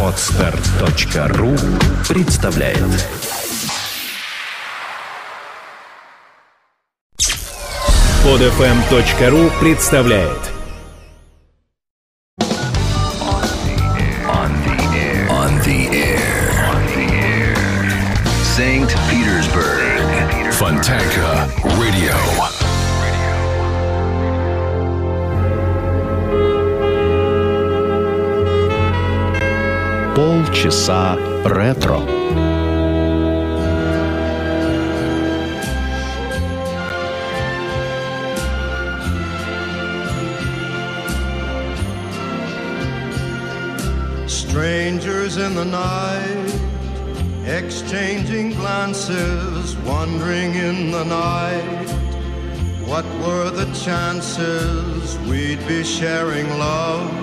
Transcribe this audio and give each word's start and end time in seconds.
Отстар.ру 0.00 1.56
представляет. 2.08 2.78
Подфм.ру 8.22 9.50
представляет 9.60 10.53
Полчаса 30.83 31.17
ретро. 31.45 32.01
Strangers 44.27 45.37
in 45.37 45.55
the 45.55 45.63
night, 45.63 46.53
exchanging 47.45 48.51
glances, 48.51 49.77
wandering 49.85 50.55
in 50.55 50.91
the 50.91 51.05
night. 51.05 51.87
What 52.85 53.05
were 53.21 53.49
the 53.49 53.71
chances 53.85 55.17
we'd 55.19 55.65
be 55.69 55.85
sharing 55.85 56.49
love 56.59 57.22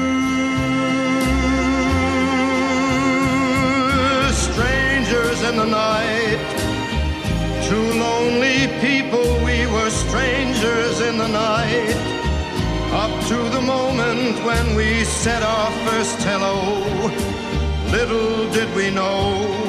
In 5.43 5.57
the 5.57 5.65
night, 5.65 6.39
two 7.67 7.87
lonely 7.99 8.67
people, 8.79 9.25
we 9.43 9.65
were 9.67 9.89
strangers 9.89 11.01
in 11.01 11.17
the 11.17 11.27
night. 11.27 11.95
Up 12.93 13.13
to 13.27 13.37
the 13.55 13.61
moment 13.61 14.43
when 14.43 14.75
we 14.75 15.03
said 15.03 15.41
our 15.41 15.71
first 15.85 16.17
hello, 16.19 16.57
little 17.91 18.51
did 18.51 18.73
we 18.75 18.91
know 18.91 19.61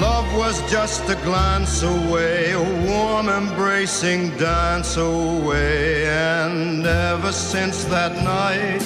love 0.00 0.28
was 0.36 0.60
just 0.70 1.08
a 1.08 1.14
glance 1.24 1.82
away, 1.82 2.52
a 2.52 2.62
warm 2.86 3.28
embracing 3.28 4.36
dance 4.36 4.96
away. 4.96 6.06
And 6.06 6.86
ever 6.86 7.32
since 7.32 7.84
that 7.84 8.12
night, 8.22 8.84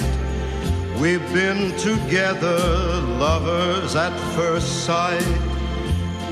we've 0.99 1.33
been 1.33 1.75
together, 1.77 2.57
lovers 3.19 3.95
at 3.95 4.17
first 4.35 4.85
sight. 4.85 5.50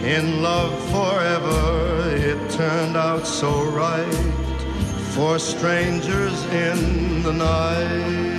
In 0.04 0.42
love 0.42 0.74
forever, 0.92 2.10
it 2.16 2.50
turned 2.52 2.96
out 2.96 3.28
so 3.28 3.66
right 3.66 4.14
for 5.14 5.38
strangers 5.38 6.44
in 6.46 7.22
the 7.22 7.34
night. 7.34 8.39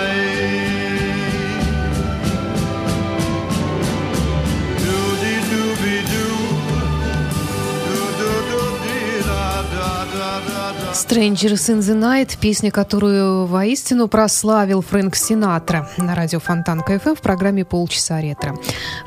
Strangers 11.01 11.67
in 11.69 11.79
the 11.79 11.99
Night, 11.99 12.37
песня, 12.39 12.69
которую 12.69 13.47
воистину 13.47 14.07
прославил 14.07 14.81
Фрэнк 14.81 15.15
Синатра 15.15 15.89
на 15.97 16.13
радио 16.13 16.39
Фонтан 16.39 16.81
КФМ 16.81 17.15
в 17.15 17.21
программе 17.21 17.65
«Полчаса 17.65 18.21
ретро». 18.21 18.55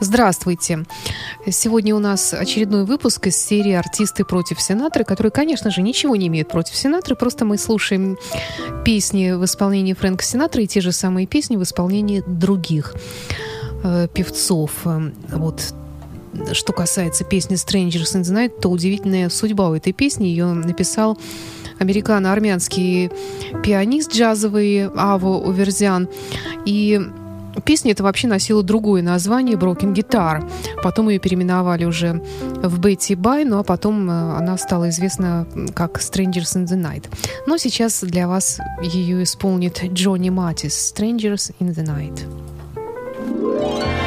Здравствуйте! 0.00 0.84
Сегодня 1.48 1.94
у 1.94 2.00
нас 2.00 2.34
очередной 2.34 2.84
выпуск 2.84 3.28
из 3.28 3.36
серии 3.36 3.74
«Артисты 3.74 4.24
против 4.24 4.60
Синатры», 4.60 5.04
которые, 5.04 5.30
конечно 5.30 5.70
же, 5.70 5.82
ничего 5.82 6.16
не 6.16 6.26
имеют 6.26 6.48
против 6.48 6.74
Синатры, 6.74 7.14
просто 7.14 7.44
мы 7.44 7.58
слушаем 7.58 8.18
песни 8.84 9.30
в 9.30 9.44
исполнении 9.44 9.92
Фрэнка 9.92 10.24
Синатры 10.24 10.64
и 10.64 10.66
те 10.66 10.80
же 10.80 10.90
самые 10.90 11.28
песни 11.28 11.56
в 11.56 11.62
исполнении 11.62 12.24
других 12.26 12.96
э, 13.84 14.08
певцов. 14.12 14.72
Вот 14.84 15.74
что 16.52 16.72
касается 16.72 17.22
песни 17.22 17.56
Strangers 17.56 18.16
in 18.16 18.22
the 18.22 18.34
Night, 18.34 18.60
то 18.60 18.68
удивительная 18.68 19.28
судьба 19.28 19.68
у 19.68 19.74
этой 19.74 19.92
песни. 19.92 20.26
Ее 20.26 20.46
написал 20.46 21.16
американо-армянский 21.78 23.10
пианист 23.62 24.12
джазовый 24.12 24.88
Аво 24.88 25.38
Уверзян. 25.38 26.08
И 26.64 27.00
Песня 27.64 27.92
эта 27.92 28.02
вообще 28.02 28.26
носила 28.26 28.62
другое 28.62 29.02
название 29.02 29.56
«Broken 29.56 29.94
Guitar». 29.94 30.48
Потом 30.82 31.08
ее 31.08 31.18
переименовали 31.18 31.84
уже 31.84 32.22
в 32.62 32.80
«Betty 32.80 33.16
Бай», 33.16 33.44
ну 33.44 33.58
а 33.58 33.62
потом 33.62 34.10
она 34.10 34.58
стала 34.58 34.88
известна 34.88 35.46
как 35.74 35.98
«Strangers 35.98 36.56
in 36.56 36.64
the 36.64 36.76
Night». 36.76 37.04
Но 37.46 37.56
сейчас 37.56 38.02
для 38.02 38.26
вас 38.26 38.58
ее 38.82 39.22
исполнит 39.22 39.82
Джонни 39.92 40.30
Матис 40.30 40.94
«Strangers 40.94 41.54
in 41.60 41.74
the 41.74 41.84
Night». 41.84 44.03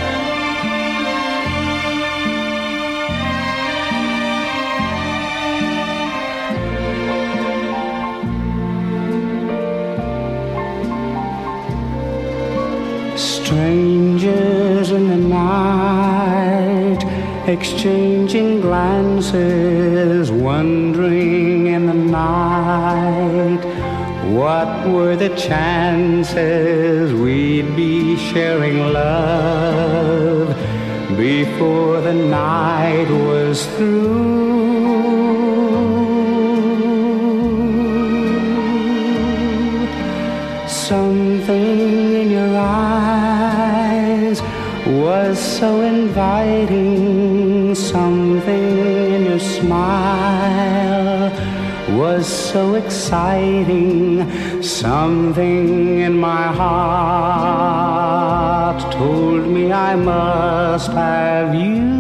Strangers 13.48 14.92
in 14.92 15.08
the 15.08 15.16
night, 15.16 17.00
exchanging 17.48 18.60
glances, 18.60 20.30
wondering 20.30 21.68
in 21.68 21.86
the 21.86 21.94
night. 21.94 23.64
What 24.34 24.90
were 24.90 25.16
the 25.16 25.34
chances 25.38 27.14
we'd 27.14 27.74
be 27.78 28.18
sharing 28.18 28.80
love 28.92 30.50
before 31.16 32.02
the 32.02 32.16
night 32.16 33.10
was 33.10 33.66
through? 33.78 34.67
So 52.58 52.74
exciting. 52.74 54.26
Something 54.64 56.00
in 56.00 56.18
my 56.18 56.46
heart 56.60 57.92
told 58.92 59.46
me 59.48 59.72
I 59.72 59.96
must 59.96 60.90
have 60.92 61.54
you. 61.54 61.97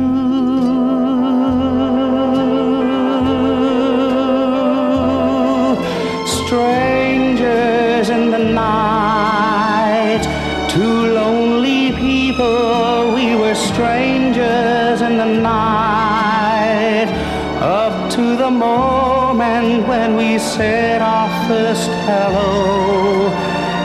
We 20.38 20.44
said 20.44 21.02
our 21.02 21.30
first 21.48 21.90
hello. 22.06 23.28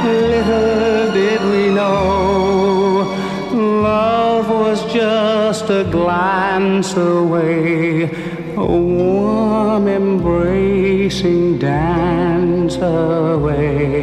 Little 0.05 1.13
did 1.15 1.41
we 1.51 1.73
know 1.73 3.09
love 3.53 4.51
was 4.51 4.85
just 4.93 5.71
a 5.71 5.85
glance 5.85 6.93
away, 6.93 8.05
a 8.55 8.67
warm 8.67 9.89
embracing 9.89 11.57
dance 11.59 12.77
away. 12.77 14.02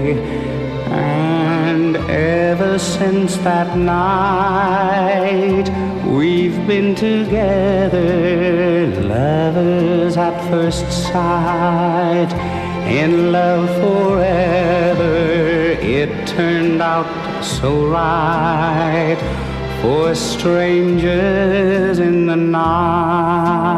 Ever 2.10 2.80
since 2.80 3.38
that 3.38 3.78
night, 3.78 5.70
we've 6.08 6.66
been 6.66 6.96
together, 6.96 8.02
lovers 9.04 10.18
at 10.18 10.50
first 10.50 10.92
sight, 10.92 12.34
in 12.88 13.32
love 13.32 13.70
forever. 13.80 15.18
It 15.82 16.28
turned 16.28 16.82
out 16.82 17.44
so 17.44 17.86
right 17.86 19.20
for 19.84 20.16
strangers 20.16 22.00
in 22.00 22.26
the 22.26 22.36
night. 22.36 23.70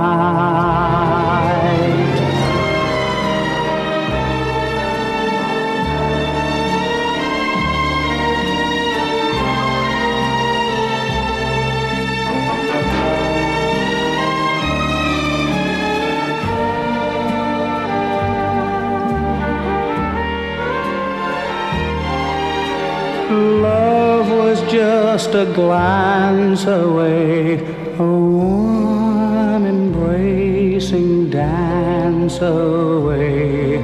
Love 23.59 24.29
was 24.29 24.61
just 24.71 25.35
a 25.35 25.45
glance 25.53 26.63
away, 26.65 27.59
a 27.97 28.03
warm 28.03 29.65
embracing 29.65 31.29
dance 31.29 32.39
away. 32.39 33.77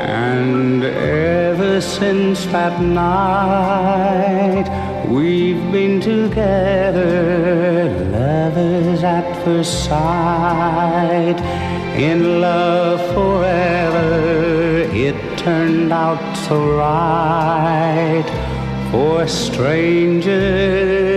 And 0.00 0.82
ever 0.82 1.80
since 1.80 2.46
that 2.46 2.82
night, 2.82 4.66
we've 5.08 5.70
been 5.70 6.00
together, 6.00 7.04
lovers 8.10 9.04
at 9.04 9.44
first 9.44 9.84
sight, 9.84 11.40
in 11.96 12.40
love 12.40 13.00
forever. 13.14 14.10
It 14.92 15.38
turned 15.38 15.92
out 15.92 16.36
so 16.36 16.76
right 16.76 18.39
for 18.90 19.26
strangers 19.28 21.09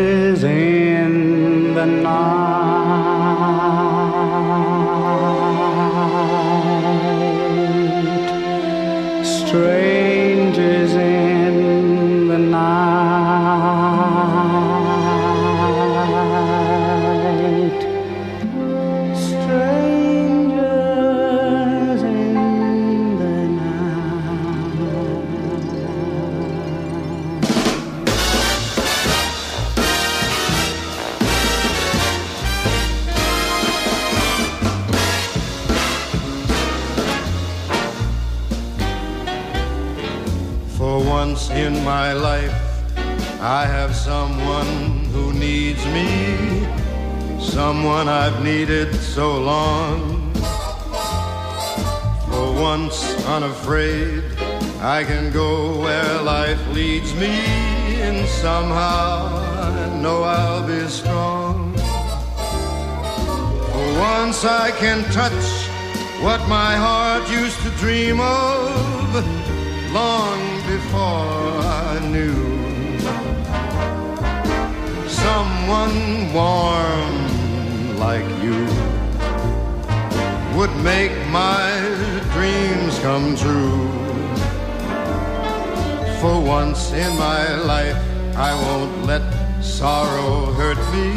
someone 44.04 45.06
who 45.14 45.32
needs 45.32 45.86
me, 45.86 46.68
someone 47.40 48.10
I've 48.10 48.44
needed 48.44 48.94
so 48.96 49.40
long. 49.40 50.34
For 52.28 52.52
once 52.52 53.00
unafraid, 53.26 54.26
I 54.82 55.06
can 55.06 55.32
go 55.32 55.80
where 55.80 56.22
life 56.22 56.62
leads 56.74 57.14
me, 57.16 57.34
and 58.08 58.28
somehow 58.28 59.38
I 59.70 60.02
know 60.02 60.24
I'll 60.24 60.68
be 60.68 60.86
strong. 60.90 61.74
For 63.72 63.88
once 64.12 64.44
I 64.44 64.72
can 64.82 65.02
touch 65.14 65.46
what 66.22 66.42
my 66.50 66.76
heart 66.76 67.24
used 67.30 67.60
to 67.62 67.70
dream 67.84 68.20
of 68.20 69.16
long 69.94 70.40
before 70.68 71.64
I 71.88 72.00
knew 72.12 72.53
someone 75.24 76.34
warm 76.34 77.14
like 77.98 78.28
you 78.44 78.60
would 80.58 80.74
make 80.84 81.16
my 81.32 81.70
dreams 82.36 83.00
come 83.00 83.28
true. 83.44 83.88
For 86.20 86.36
once 86.42 86.92
in 86.92 87.12
my 87.18 87.56
life, 87.74 88.00
I 88.36 88.52
won't 88.64 89.06
let 89.12 89.24
sorrow 89.62 90.52
hurt 90.60 90.82
me, 90.96 91.08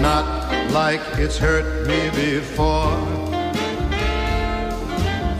not 0.00 0.26
like 0.72 1.04
it's 1.24 1.38
hurt 1.38 1.86
me 1.86 2.00
before. 2.10 2.98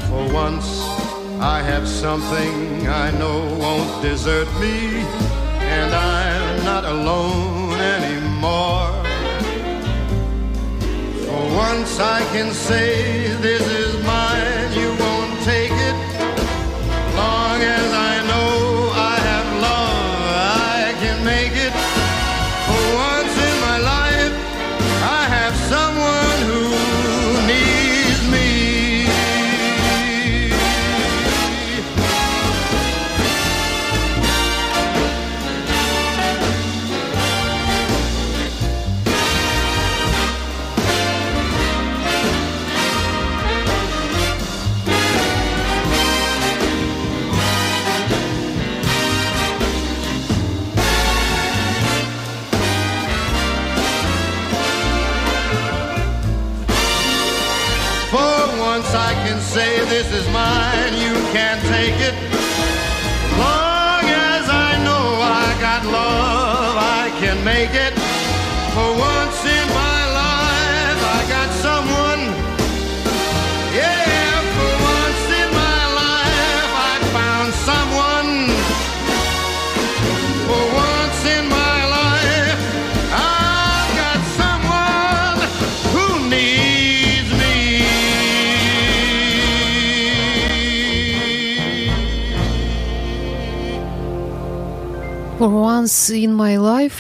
For 0.08 0.23
once, 0.42 0.68
I 1.56 1.58
have 1.70 1.87
something 1.88 2.87
I 3.04 3.11
know 3.20 3.38
won't 3.62 4.02
desert 4.02 4.49
me, 4.61 4.76
and 5.78 5.90
I'm 5.92 6.64
not 6.64 6.85
alone 6.85 7.55
For 11.26 11.45
once, 11.57 11.99
I 11.99 12.21
can 12.33 12.53
say 12.53 13.29
this 13.47 13.67
is 13.83 13.93
mine, 14.05 14.73
you 14.81 14.91
won't 15.03 15.35
take 15.43 15.75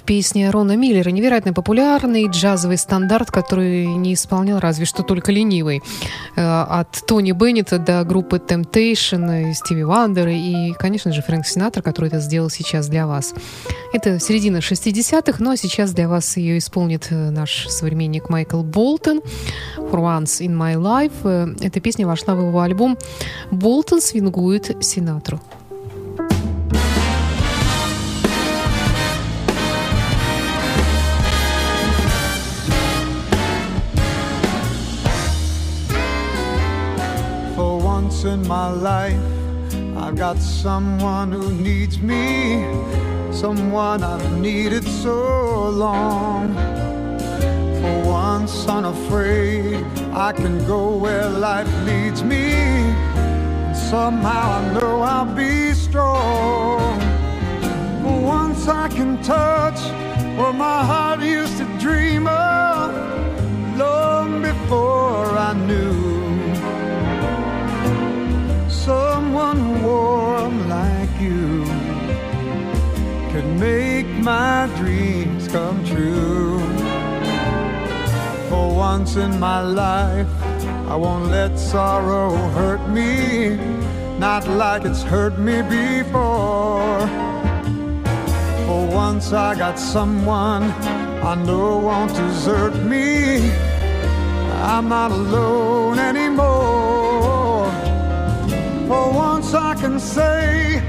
Песня 0.06 0.52
Рона 0.52 0.76
Миллера, 0.76 1.10
невероятно 1.10 1.52
популярный 1.52 2.28
джазовый 2.28 2.78
стандарт, 2.78 3.32
который 3.32 3.86
не 3.86 4.14
исполнял 4.14 4.60
разве 4.60 4.84
что 4.84 5.02
только 5.02 5.32
ленивый. 5.32 5.82
Э, 6.36 6.62
от 6.62 7.04
Тони 7.08 7.32
Беннета 7.32 7.80
до 7.80 8.04
группы 8.04 8.36
Temptation, 8.36 9.52
Стиви 9.52 9.82
Вандера 9.82 10.32
и, 10.32 10.72
конечно 10.74 11.12
же, 11.12 11.22
Фрэнк 11.22 11.44
Синатор, 11.44 11.82
который 11.82 12.06
это 12.06 12.20
сделал 12.20 12.50
сейчас 12.50 12.86
для 12.86 13.08
вас. 13.08 13.34
Это 13.92 14.20
середина 14.20 14.58
60-х, 14.58 15.42
но 15.42 15.56
сейчас 15.56 15.92
для 15.92 16.08
вас 16.08 16.36
ее 16.36 16.58
исполнит 16.58 17.08
э, 17.10 17.30
наш 17.30 17.66
современник 17.66 18.30
Майкл 18.30 18.62
Болтон. 18.62 19.22
For 19.76 20.00
Once 20.00 20.40
in 20.40 20.56
My 20.56 20.76
Life. 20.76 21.12
Э, 21.24 21.48
эта 21.60 21.80
песня 21.80 22.06
вошла 22.06 22.36
в 22.36 22.46
его 22.46 22.60
альбом 22.60 22.96
«Болтон 23.50 24.00
свингует 24.00 24.76
Синатру». 24.84 25.40
In 38.26 38.46
my 38.46 38.68
life. 38.70 39.20
I've 39.96 40.16
got 40.16 40.38
someone 40.38 41.32
who 41.32 41.52
needs 41.52 41.98
me, 41.98 42.64
someone 43.32 44.02
I've 44.02 44.38
needed 44.38 44.84
so 44.84 45.68
long. 45.70 46.54
For 47.80 48.02
once, 48.04 48.66
unafraid, 48.68 49.84
I 50.12 50.32
can 50.32 50.64
go 50.66 50.96
where 50.96 51.28
life 51.28 51.70
leads 51.84 52.22
me. 52.22 52.52
And 53.66 53.76
somehow 53.76 54.60
I 54.60 54.72
know 54.74 55.00
I'll 55.02 55.34
be 55.34 55.72
strong. 55.72 57.00
For 58.02 58.20
once, 58.20 58.66
I 58.66 58.88
can 58.88 59.22
touch 59.22 59.80
what 60.38 60.54
my 60.54 60.84
heart 60.84 61.20
used 61.20 61.58
to 61.58 61.64
dream 61.78 62.26
of 62.26 62.94
long 63.78 64.42
before 64.42 65.26
I 65.38 65.52
knew 65.54 66.15
someone 69.46 69.82
warm 69.82 70.68
like 70.68 71.20
you 71.20 71.64
could 73.32 73.46
make 73.60 74.08
my 74.24 74.68
dreams 74.76 75.46
come 75.48 75.84
true. 75.84 76.58
For 78.48 78.74
once 78.74 79.16
in 79.16 79.38
my 79.38 79.60
life, 79.60 80.28
I 80.88 80.96
won't 80.96 81.26
let 81.26 81.58
sorrow 81.58 82.30
hurt 82.58 82.82
me, 82.88 83.56
not 84.18 84.48
like 84.48 84.84
it's 84.84 85.02
hurt 85.02 85.38
me 85.38 85.62
before. 85.62 87.06
For 88.66 88.82
once, 89.04 89.32
I 89.32 89.54
got 89.54 89.78
someone 89.78 90.64
I 91.30 91.34
know 91.46 91.78
won't 91.78 92.12
desert 92.14 92.74
me. 92.92 93.50
I'm 94.74 94.88
not 94.88 95.10
alone 95.12 95.98
anymore. 95.98 96.75
For 98.86 99.10
once 99.10 99.52
I 99.52 99.74
can 99.74 99.98
say, 99.98 100.80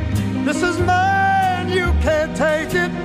this 0.46 0.62
is 0.62 0.78
mine, 0.80 1.68
you 1.70 1.86
can't 2.04 2.38
take 2.38 2.76
it. 2.76 2.97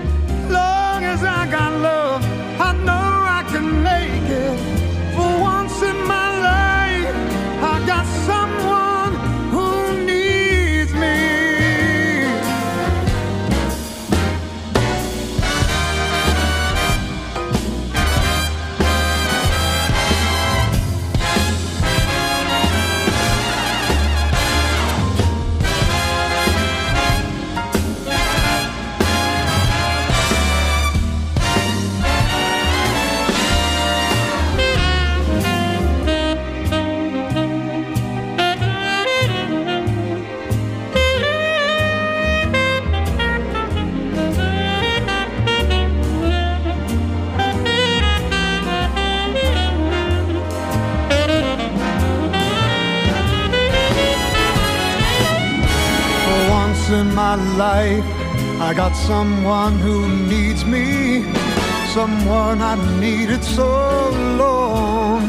Got 58.92 59.06
someone 59.06 59.78
who 59.78 60.08
needs 60.26 60.64
me, 60.64 61.24
someone 61.94 62.60
I 62.60 62.74
needed 63.00 63.42
so 63.42 64.10
long. 64.38 65.20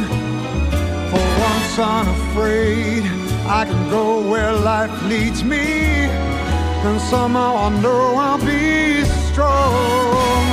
For 1.10 1.24
once, 1.48 1.80
unafraid, 1.80 3.04
I 3.46 3.66
can 3.66 3.90
go 3.90 4.28
where 4.30 4.54
life 4.54 4.92
leads 5.04 5.44
me, 5.44 6.08
and 6.88 7.02
somehow 7.02 7.56
I 7.56 7.70
know 7.82 8.16
I'll 8.16 8.46
be 8.46 9.04
strong. 9.32 10.44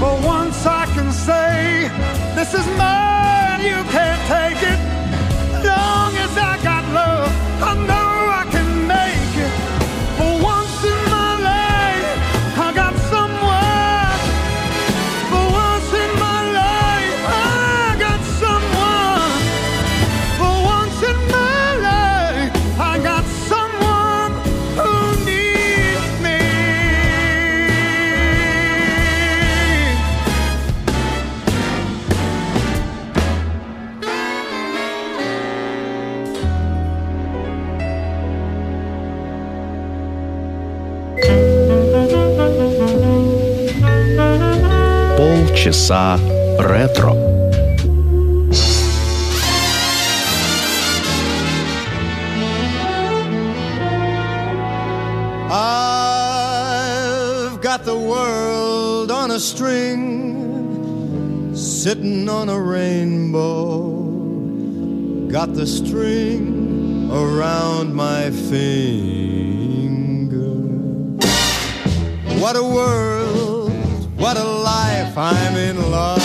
For 0.00 0.26
once, 0.26 0.66
I 0.66 0.86
can 0.94 1.12
say, 1.12 1.88
This 2.34 2.54
is 2.54 2.66
mine, 2.78 3.60
you 3.60 3.78
can't 3.92 4.22
take 4.28 4.62
it. 4.72 4.85
Полчаса 45.65 46.19
ретро. 46.59 47.15
I've 55.49 57.59
got 57.59 57.85
the 57.85 57.97
world 57.97 59.09
on 59.09 59.31
a 59.31 59.39
string, 59.39 61.55
sitting 61.55 62.29
on 62.29 62.47
a 62.47 62.59
rainbow. 62.59 63.97
Got 65.27 65.55
the 65.55 65.65
string 65.65 67.09
around 67.11 67.95
my 67.95 68.29
finger. 68.29 70.51
What 72.39 72.55
a 72.55 72.63
world, 72.63 73.14
What 74.16 74.36
a 74.36 74.44
life, 74.44 75.16
I'm 75.16 75.56
in 75.56 75.90
love. 75.90 76.22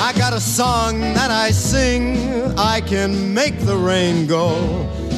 I 0.00 0.12
got 0.16 0.32
a 0.32 0.40
song 0.40 1.00
that 1.00 1.30
I 1.30 1.50
sing, 1.50 2.16
I 2.58 2.80
can 2.80 3.34
make 3.34 3.58
the 3.60 3.76
rain 3.76 4.26
go 4.26 4.54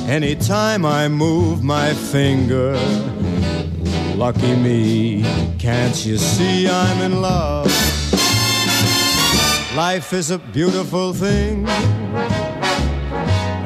anytime 0.07 0.85
I 0.85 1.09
move 1.09 1.63
my 1.63 1.95
finger. 1.95 2.73
Lucky 4.15 4.55
me, 4.57 5.23
can't 5.59 6.05
you 6.07 6.19
see 6.19 6.69
I'm 6.69 7.01
in 7.03 7.21
love? 7.21 7.67
Life 9.75 10.13
is 10.13 10.31
a 10.31 10.39
beautiful 10.39 11.13
thing 11.13 11.67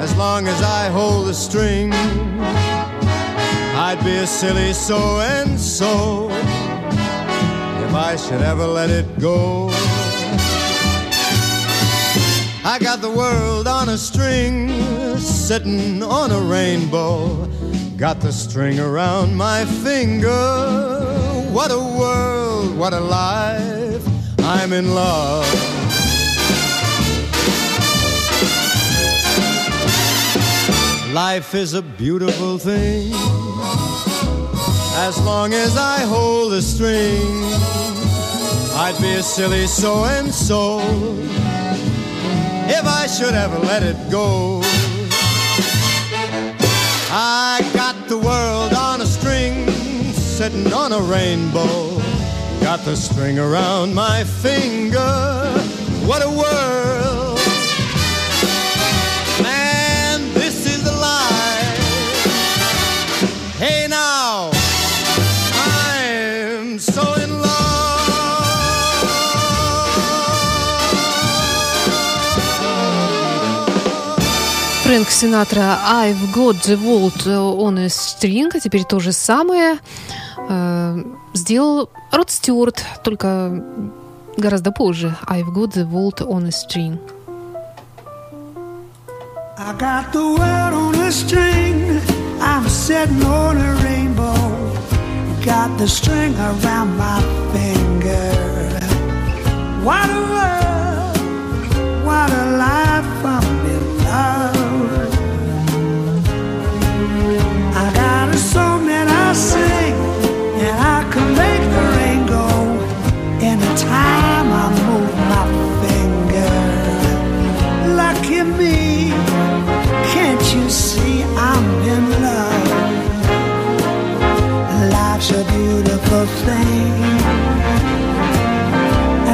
as 0.01 0.17
long 0.17 0.47
as 0.49 0.63
I 0.63 0.89
hold 0.89 1.27
the 1.27 1.35
string. 1.35 1.93
I'd 3.81 4.05
be 4.05 4.17
a 4.17 4.27
silly 4.27 4.73
so 4.73 5.21
and 5.21 5.57
so 5.57 6.29
if 6.31 7.95
I 7.95 8.17
should 8.17 8.43
ever 8.43 8.67
let 8.67 8.91
it 8.91 9.07
go. 9.21 9.69
I 12.65 12.79
got 12.81 13.01
the 13.01 13.09
world 13.09 13.69
on 13.69 13.89
a 13.89 13.97
string, 13.97 14.69
sitting 15.21 16.03
on 16.03 16.33
a 16.33 16.41
rainbow. 16.41 17.47
got 17.97 18.21
the 18.21 18.33
string 18.33 18.81
around 18.81 19.37
my 19.37 19.65
finger. 19.65 20.29
What 21.53 21.71
a 21.71 21.79
world, 21.79 22.77
what 22.77 22.93
a 22.93 23.01
life, 23.01 24.05
I'm 24.41 24.73
in 24.73 24.93
love. 24.93 25.47
Life 31.15 31.55
is 31.55 31.75
a 31.75 31.83
beautiful 31.83 32.59
thing 32.59 33.48
as 35.07 35.21
long 35.23 35.53
as 35.55 35.77
I 35.77 36.01
hold 36.01 36.53
the 36.53 36.61
string. 36.61 37.23
I'd 38.75 38.99
be 39.01 39.15
a 39.15 39.23
silly 39.23 39.67
so 39.67 40.05
and 40.05 40.35
so 40.35 40.81
if 42.79 42.85
I 42.85 43.07
should 43.07 43.35
ever 43.35 43.59
let 43.61 43.83
it 43.83 43.97
go. 44.11 44.61
I 47.11 47.61
got 47.75 48.09
the 48.09 48.19
world 48.19 48.73
on 48.75 49.01
a 49.01 49.07
string, 49.07 49.71
sitting 50.13 50.73
on 50.73 50.93
a 50.93 51.01
rainbow. 51.01 51.97
Got 52.61 52.81
the 52.85 52.97
string 52.97 53.39
around 53.39 53.95
my 53.95 54.25
finger. 54.25 54.99
What 56.09 56.23
a 56.23 56.31
world! 56.43 57.39
Man, 59.43 60.35
this 60.35 60.67
is 60.67 60.83
a 60.87 60.97
life. 61.11 61.79
Hey 63.59 63.87
now, 63.89 64.18
Фрэнк 75.09 75.11
Синатра 75.11 75.79
«I've 75.87 76.35
got 76.35 76.57
the 76.65 76.77
world 76.77 77.27
on 77.27 77.79
a 77.79 77.89
string», 77.89 78.51
а 78.55 78.61
теперь 78.61 78.85
то 78.85 79.01
же 79.01 79.13
самое 79.13 79.79
э, 80.49 81.03
сделал 81.33 81.89
Род 82.13 82.31
Стюарт, 82.31 82.85
только 83.03 83.51
гораздо 84.37 84.71
позже. 84.71 85.17
«I've 85.27 85.51
got 85.55 85.73
the 85.73 85.91
world 85.91 86.21
on 86.21 86.47
a 86.47 86.51
string». 86.51 86.99
I 89.57 89.73
got 89.79 90.13
the 90.13 90.37
world 90.37 90.75
on 90.75 90.95
a 91.01 91.11
string. 91.11 92.01
I'm 92.41 92.69
sitting 92.69 93.25
on 93.25 93.57
a 93.57 93.75
rainbow. 93.83 94.35
Got 95.43 95.79
the 95.79 95.89
string 95.89 96.35
around 96.37 96.99
my 96.99 97.23
finger. 97.55 98.35
What 99.83 100.11
a 100.11 100.21
world, 100.35 101.17
what 102.05 102.31
a 102.31 102.45
life 102.59 103.25
I'm 103.25 103.48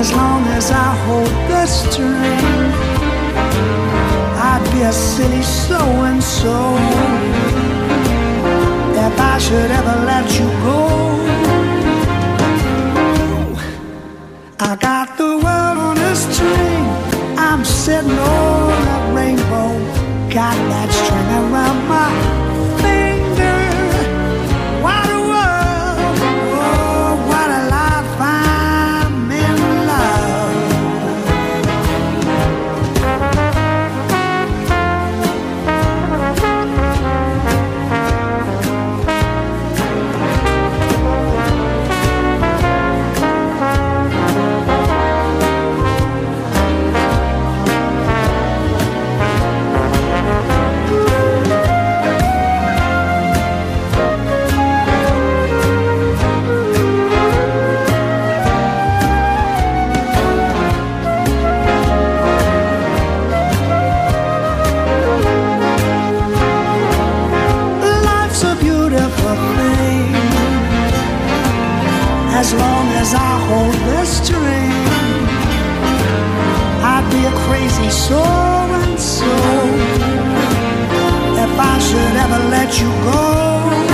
As 0.04 0.12
long 0.12 0.44
as 0.48 0.70
I 0.70 0.90
hold 1.06 1.34
the 1.48 1.64
string, 1.64 2.44
I'd 4.50 4.62
be 4.70 4.82
a 4.82 4.92
silly 4.92 5.40
so 5.40 5.78
and 6.10 6.22
so 6.22 6.76
if 9.06 9.18
I 9.18 9.38
should 9.38 9.70
ever 9.70 9.96
let 10.04 10.26
you 10.38 10.48
go. 10.68 10.80
I 14.60 14.76
got 14.76 15.16
the 15.16 15.38
world 15.42 15.78
on 15.88 15.96
a 15.96 16.14
string. 16.14 16.84
I'm 17.38 17.64
sitting 17.64 18.18
on 18.18 18.82
a 18.96 19.14
rainbow. 19.16 19.72
Got 20.28 20.56
that 20.72 20.88
string 20.92 21.30
around 21.40 21.88
my 21.88 22.33
as 72.44 72.52
long 72.52 72.86
as 73.02 73.14
I 73.14 73.32
hold 73.48 73.74
the 73.88 74.04
string. 74.04 74.72
I'd 76.92 77.06
be 77.14 77.22
a 77.24 77.34
crazy 77.46 77.90
so 77.90 78.22
and 78.82 78.98
so 78.98 79.34
if 81.44 81.52
I 81.72 81.78
should 81.86 82.14
ever 82.24 82.40
let 82.50 82.70
you 82.80 82.90
go. 83.10 83.93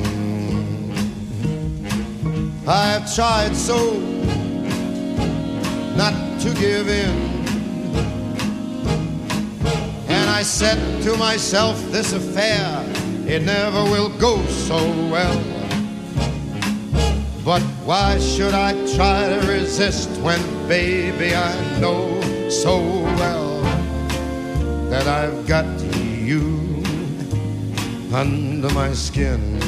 I've 2.71 3.13
tried 3.13 3.53
so 3.53 3.99
not 5.97 6.39
to 6.39 6.53
give 6.53 6.87
in. 6.87 7.15
And 10.07 10.29
I 10.29 10.41
said 10.41 11.03
to 11.03 11.17
myself, 11.17 11.77
this 11.91 12.13
affair, 12.13 12.85
it 13.27 13.41
never 13.41 13.83
will 13.83 14.07
go 14.17 14.41
so 14.45 14.77
well. 15.11 15.43
But 17.43 17.61
why 17.83 18.17
should 18.19 18.53
I 18.53 18.71
try 18.95 19.27
to 19.27 19.45
resist 19.51 20.09
when, 20.21 20.39
baby, 20.69 21.35
I 21.35 21.79
know 21.81 22.21
so 22.49 22.79
well 23.19 23.61
that 24.89 25.07
I've 25.07 25.45
got 25.45 25.67
you 25.91 26.81
under 28.13 28.69
my 28.69 28.93
skin. 28.93 29.60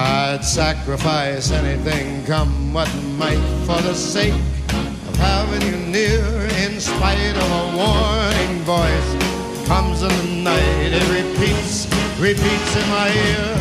I'd 0.00 0.44
sacrifice 0.44 1.50
anything, 1.50 2.24
come 2.24 2.72
what 2.72 2.88
might, 3.18 3.42
for 3.66 3.82
the 3.82 3.94
sake 3.94 4.32
of 4.32 5.16
having 5.16 5.60
you 5.60 5.76
near. 5.76 6.24
In 6.64 6.78
spite 6.78 7.36
of 7.36 7.50
a 7.50 7.76
warning 7.76 8.62
voice, 8.62 9.66
comes 9.66 10.04
in 10.04 10.08
the 10.10 10.42
night, 10.44 10.92
it 10.92 11.02
repeats, 11.10 11.88
repeats 12.20 12.76
in 12.76 12.88
my 12.90 13.08
ear. 13.10 13.58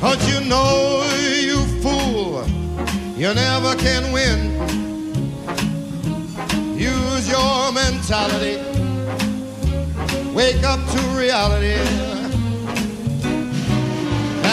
Don't 0.00 0.22
you 0.28 0.48
know, 0.48 1.02
you 1.40 1.66
fool, 1.82 2.46
you 3.16 3.34
never 3.34 3.74
can 3.74 4.12
win. 4.12 4.54
Use 6.78 7.28
your 7.28 7.72
mentality, 7.72 8.62
wake 10.32 10.62
up 10.62 10.78
to 10.92 11.00
reality. 11.18 12.17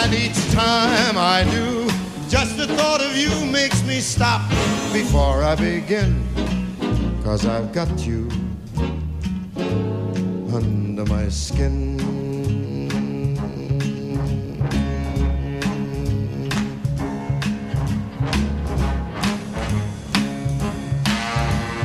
And 0.06 0.14
each 0.14 0.52
time 0.52 1.18
I 1.18 1.42
do, 1.50 1.84
just 2.28 2.56
the 2.56 2.68
thought 2.76 3.02
of 3.02 3.16
you 3.16 3.44
makes 3.50 3.82
me 3.82 3.98
stop 3.98 4.48
before 4.92 5.42
I 5.42 5.56
begin. 5.56 6.24
Cause 7.24 7.44
I've 7.44 7.72
got 7.72 8.06
you 8.06 8.28
under 10.54 11.04
my 11.06 11.28
skin. 11.28 11.98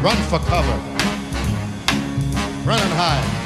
Run 0.04 0.18
for 0.30 0.38
cover. 0.46 0.78
Run 2.68 2.80
and 2.80 2.94
hide. 2.94 3.41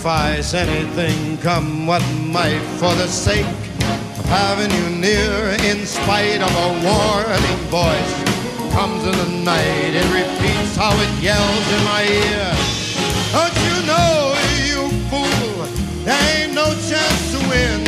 Sacrifice 0.00 0.54
anything, 0.54 1.36
come 1.38 1.86
what 1.86 2.02
might, 2.24 2.60
for 2.78 2.94
the 2.94 3.06
sake 3.06 3.44
of 4.18 4.24
having 4.24 4.70
you 4.70 4.98
near. 4.98 5.30
In 5.70 5.84
spite 5.84 6.40
of 6.40 6.50
a 6.50 6.68
warning 6.88 7.60
voice, 7.68 8.12
comes 8.72 9.04
in 9.04 9.12
the 9.12 9.44
night, 9.44 9.92
it 9.92 10.08
repeats 10.08 10.74
how 10.76 10.92
it 10.96 11.22
yells 11.22 11.66
in 11.76 11.84
my 11.84 12.02
ear. 12.02 12.48
Don't 13.36 13.56
you 13.68 13.76
know, 13.84 14.34
you 14.64 14.88
fool, 15.10 15.66
there 16.04 16.44
ain't 16.44 16.54
no 16.54 16.64
chance 16.88 17.22
to 17.32 17.38
win. 17.50 17.84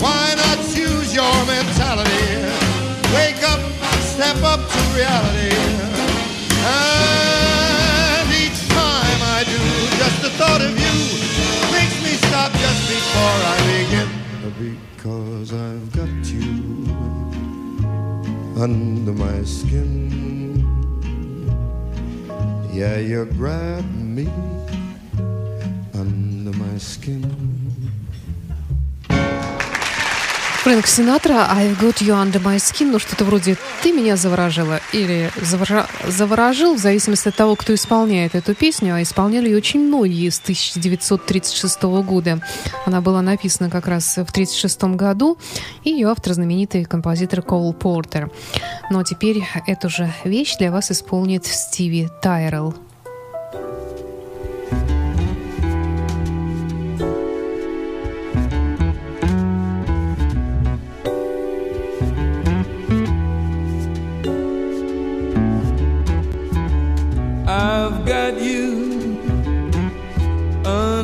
Why 0.00 0.34
not 0.36 0.58
use 0.74 1.14
your 1.14 1.36
mentality? 1.44 2.48
Wake 3.12 3.42
up, 3.44 3.60
step 4.00 4.42
up 4.42 4.60
to 4.60 4.80
reality. 4.96 5.61
Thought 10.38 10.62
of 10.62 10.70
you 10.70 10.96
makes 11.72 11.96
me 12.02 12.12
stop 12.28 12.52
just 12.52 12.82
before 12.88 13.38
I 13.52 13.58
begin. 13.70 14.10
Because 14.96 15.52
I've 15.52 15.92
got 15.92 16.08
you 16.26 16.86
under 18.56 19.12
my 19.12 19.42
skin. 19.42 20.10
Yeah, 22.72 22.98
you 22.98 23.24
grab 23.24 23.84
me 23.94 24.28
under 25.94 26.56
my 26.56 26.78
skin. 26.78 27.61
Фрэнк 30.62 30.86
Синатра 30.86 31.48
«I've 31.50 31.76
got 31.80 31.96
you 32.02 32.14
under 32.14 32.40
my 32.40 32.54
skin», 32.54 32.92
ну 32.92 33.00
что-то 33.00 33.24
вроде 33.24 33.56
«ты 33.82 33.90
меня 33.90 34.14
заворожила» 34.16 34.78
или 34.92 35.28
«завора- 35.40 35.88
«заворожил», 36.06 36.76
в 36.76 36.78
зависимости 36.78 37.26
от 37.26 37.34
того, 37.34 37.56
кто 37.56 37.74
исполняет 37.74 38.36
эту 38.36 38.54
песню, 38.54 38.94
а 38.94 39.02
исполняли 39.02 39.48
ее 39.48 39.56
очень 39.56 39.80
многие 39.80 40.30
с 40.30 40.38
1936 40.38 41.82
года. 42.04 42.40
Она 42.86 43.00
была 43.00 43.22
написана 43.22 43.70
как 43.70 43.88
раз 43.88 44.04
в 44.04 44.30
1936 44.30 44.82
году, 44.94 45.36
и 45.82 45.90
ее 45.90 46.08
автор 46.08 46.32
знаменитый 46.32 46.84
композитор 46.84 47.42
Коул 47.42 47.74
Портер. 47.74 48.30
Но 48.88 49.02
теперь 49.02 49.42
эту 49.66 49.88
же 49.90 50.12
вещь 50.22 50.56
для 50.58 50.70
вас 50.70 50.92
исполнит 50.92 51.44
Стиви 51.44 52.08
Тайрелл. 52.22 52.76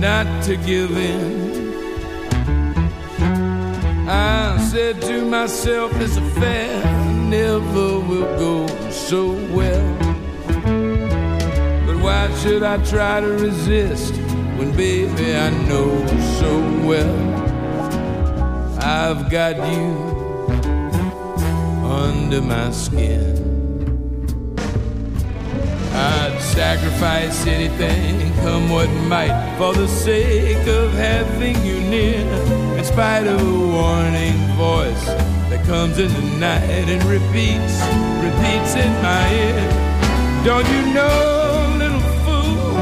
not 0.00 0.42
to 0.44 0.56
give 0.56 0.96
in. 0.96 1.74
I 4.08 4.56
said 4.70 5.02
to 5.02 5.26
myself, 5.26 5.92
this 5.98 6.16
affair 6.16 6.82
never 7.28 8.00
will 8.00 8.30
go 8.38 8.66
so 8.90 9.32
well. 9.54 9.94
But 11.86 11.96
why 12.02 12.34
should 12.38 12.62
I 12.62 12.82
try 12.86 13.20
to 13.20 13.28
resist 13.28 14.14
when, 14.56 14.74
baby, 14.74 15.36
I 15.36 15.50
know 15.68 16.06
so 16.40 16.52
well 16.88 17.18
I've 18.80 19.30
got 19.30 19.56
you 19.56 19.90
under 21.84 22.40
my 22.40 22.70
skin? 22.70 23.29
Sacrifice 26.40 27.46
anything, 27.46 28.32
come 28.36 28.68
what 28.68 28.88
might, 29.08 29.56
for 29.58 29.74
the 29.74 29.86
sake 29.86 30.66
of 30.66 30.92
having 30.92 31.56
you 31.64 31.80
near. 31.80 32.26
In 32.76 32.84
spite 32.84 33.26
of 33.26 33.40
a 33.40 33.66
warning 33.76 34.38
voice 34.56 35.04
that 35.50 35.64
comes 35.66 35.98
in 35.98 36.08
the 36.12 36.38
night 36.38 36.88
and 36.88 37.02
repeats, 37.04 37.76
repeats 38.24 38.74
in 38.74 38.92
my 39.02 39.24
ear. 39.34 39.68
Don't 40.44 40.66
you 40.74 40.94
know, 40.94 41.76
little 41.78 42.00
fool, 42.24 42.72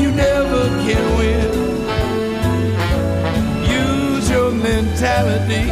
you 0.00 0.10
never 0.10 0.68
can 0.84 1.04
win. 1.16 1.50
Use 3.70 4.28
your 4.28 4.50
mentality, 4.50 5.70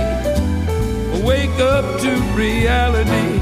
wake 1.24 1.58
up 1.60 2.00
to 2.00 2.10
reality. 2.36 3.41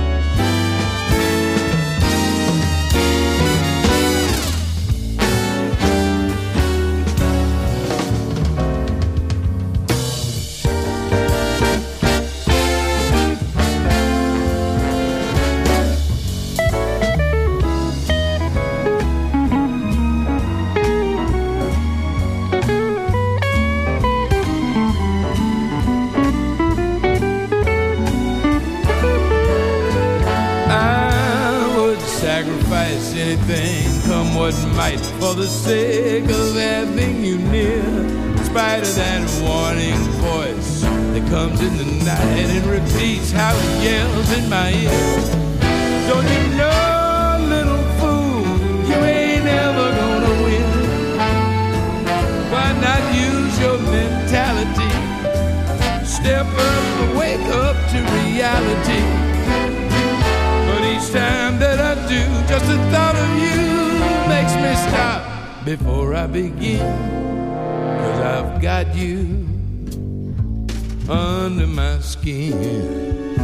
Under 71.11 71.67
my 71.67 71.99
skin. 71.99 73.35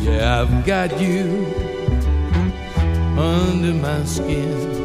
Yeah, 0.00 0.42
I've 0.42 0.64
got 0.64 1.00
you 1.00 1.44
under 3.18 3.74
my 3.74 4.04
skin. 4.04 4.76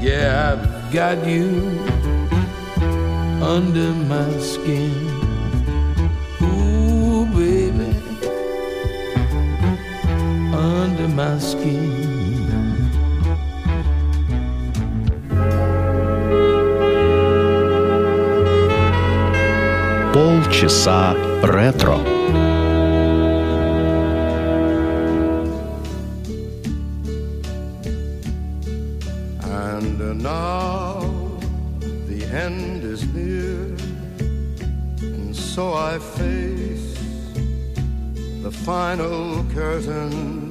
Yeah, 0.00 0.52
I've 0.52 0.92
got 0.92 1.26
you 1.26 1.48
under 3.42 3.92
my 4.06 4.38
skin. 4.38 5.11
my 11.17 11.39
skin. 11.39 12.17
Полчаса 20.13 21.15
ретро. 21.43 21.97
And 29.43 30.01
uh, 30.01 30.13
now 30.13 30.99
the 32.07 32.25
end 32.31 32.83
is 32.83 33.01
near, 33.13 33.75
and 35.01 35.35
so 35.35 35.73
I 35.73 35.97
face 35.97 36.93
the 38.43 38.51
final 38.51 39.43
curtain. 39.53 40.50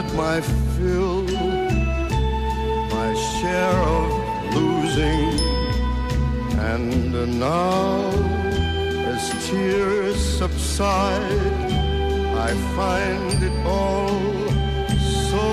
I've 0.00 0.14
my 0.16 0.40
fill, 0.40 1.24
my 2.96 3.10
share 3.36 3.80
of 3.98 4.54
losing, 4.54 5.28
and 6.58 7.12
now 7.38 8.08
as 9.12 9.46
tears 9.46 10.16
subside, 10.38 11.62
I 12.48 12.50
find 12.76 13.42
it 13.42 13.56
all 13.66 14.08
so 15.28 15.46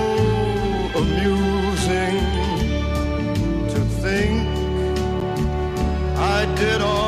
amusing 1.02 2.18
to 3.72 3.80
think 4.00 4.48
I 6.16 6.46
did 6.56 6.80
all 6.80 7.07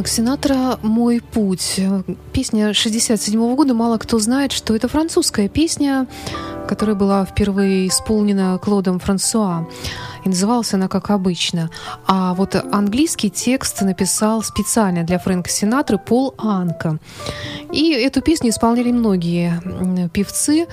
Фрэнк 0.00 0.08
Синатра 0.08 0.78
«Мой 0.80 1.20
путь». 1.20 1.78
Песня 2.32 2.72
67 2.72 3.54
года. 3.54 3.74
Мало 3.74 3.98
кто 3.98 4.18
знает, 4.18 4.50
что 4.50 4.74
это 4.74 4.88
французская 4.88 5.46
песня, 5.46 6.06
которая 6.66 6.96
была 6.96 7.26
впервые 7.26 7.86
исполнена 7.86 8.56
Клодом 8.56 8.98
Франсуа. 8.98 9.68
И 10.24 10.30
называлась 10.30 10.72
она 10.72 10.88
как 10.88 11.10
обычно. 11.10 11.68
А 12.06 12.32
вот 12.32 12.54
английский 12.54 13.28
текст 13.28 13.82
написал 13.82 14.42
специально 14.42 15.02
для 15.02 15.18
Фрэнка 15.18 15.50
Синатры 15.50 15.98
Пол 15.98 16.34
Анка. 16.38 16.98
И 17.70 17.92
эту 17.92 18.22
песню 18.22 18.48
исполняли 18.48 18.92
многие 18.92 19.60
певцы, 20.14 20.66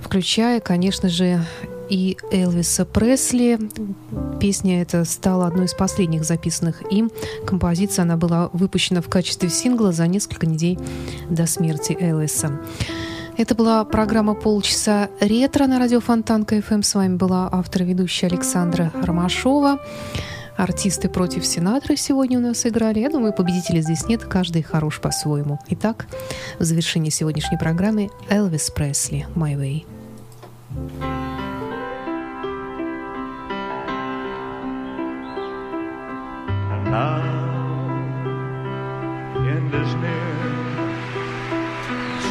включая, 0.00 0.58
конечно 0.58 1.08
же, 1.08 1.40
и 1.88 2.16
Элвиса 2.30 2.84
Пресли. 2.84 3.58
Песня 4.40 4.82
эта 4.82 5.04
стала 5.04 5.46
одной 5.46 5.66
из 5.66 5.74
последних 5.74 6.24
записанных 6.24 6.82
им. 6.92 7.10
Композиция 7.46 8.02
она 8.02 8.16
была 8.16 8.50
выпущена 8.52 9.00
в 9.00 9.08
качестве 9.08 9.48
сингла 9.48 9.92
за 9.92 10.06
несколько 10.06 10.46
недель 10.46 10.78
до 11.30 11.46
смерти 11.46 11.96
Элвиса. 11.98 12.60
Это 13.36 13.54
была 13.54 13.84
программа 13.84 14.34
«Полчаса 14.34 15.10
ретро» 15.20 15.66
на 15.66 15.78
радио 15.78 16.00
Фонтан 16.00 16.44
КФМ. 16.44 16.82
С 16.82 16.94
вами 16.94 17.16
была 17.16 17.48
автор 17.52 17.82
и 17.82 17.86
ведущая 17.86 18.28
Александра 18.28 18.90
Ромашова. 18.94 19.78
Артисты 20.56 21.10
против 21.10 21.44
Синатры 21.44 21.96
сегодня 21.96 22.38
у 22.38 22.40
нас 22.40 22.64
играли. 22.64 23.00
Я 23.00 23.10
думаю, 23.10 23.34
победителей 23.34 23.82
здесь 23.82 24.06
нет, 24.06 24.24
каждый 24.24 24.62
хорош 24.62 25.00
по-своему. 25.00 25.58
Итак, 25.68 26.06
в 26.58 26.64
завершении 26.64 27.10
сегодняшней 27.10 27.58
программы 27.58 28.08
Элвис 28.30 28.70
Пресли 28.70 29.26
«My 29.34 29.54
Way». 29.54 31.15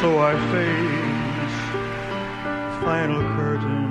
So 0.06 0.12
I 0.18 0.34
face 0.54 1.58
the 2.44 2.76
final 2.86 3.22
curtain. 3.36 3.84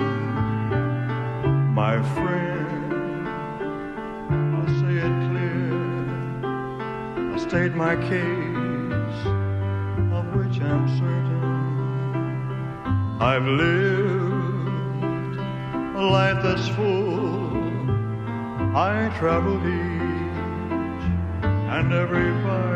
My 1.82 1.94
friend, 2.14 2.88
I'll 4.54 4.72
say 4.80 4.94
it 5.06 5.16
clear, 5.28 5.76
I'll 7.32 7.42
state 7.48 7.74
my 7.86 7.94
case, 8.12 9.20
of 10.18 10.24
which 10.36 10.56
I'm 10.72 10.84
certain. 11.00 11.50
I've 13.30 13.48
lived 13.64 15.36
a 16.02 16.04
life 16.18 16.40
that's 16.42 16.68
full. 16.76 17.56
I 18.74 18.92
traveled 19.18 19.64
each 19.80 21.04
and 21.76 21.88
every 22.02 22.30
byway, 22.42 22.75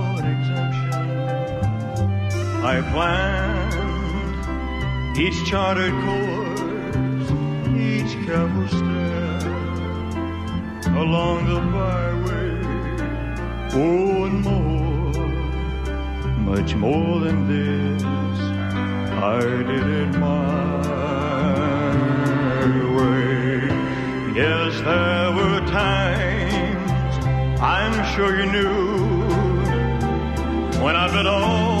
I 2.63 2.79
planned 2.91 4.37
each 5.17 5.43
charted 5.45 5.91
course, 6.05 7.31
each 7.75 8.13
careful 8.23 8.67
step 8.67 9.43
along 10.95 11.47
the 11.47 11.59
byway. 11.73 12.61
Oh, 13.73 14.25
and 14.25 14.41
more, 14.43 15.27
much 16.55 16.75
more 16.75 17.19
than 17.21 17.47
this. 17.47 18.03
I 19.23 19.39
did 19.41 19.87
it 20.01 20.11
my 20.19 20.81
way. 22.95 23.71
Yes, 24.35 24.79
there 24.81 25.31
were 25.35 25.61
times 25.71 26.91
I'm 27.59 27.95
sure 28.13 28.31
you 28.39 28.45
knew 28.51 29.01
when 30.83 30.95
I'd 30.95 31.11
been 31.11 31.25
all 31.25 31.80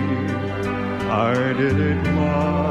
I 1.13 1.51
did 1.51 1.77
it 1.77 2.13
my 2.13 2.70